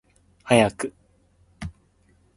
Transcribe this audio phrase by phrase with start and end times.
[0.47, 0.91] 早く